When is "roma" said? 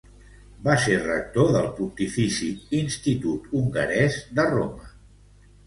4.51-4.93